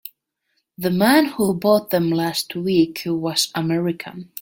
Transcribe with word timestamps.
The 0.79 0.89
man 0.89 1.25
who 1.25 1.53
bought 1.53 1.91
them 1.91 2.09
last 2.09 2.55
week 2.55 3.03
was 3.05 3.51
American. 3.53 4.29